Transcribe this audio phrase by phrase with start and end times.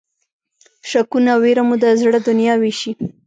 [0.89, 2.91] شکونه او وېره مو د زړه دنیا وېشي.